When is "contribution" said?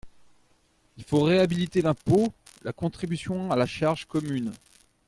2.73-3.51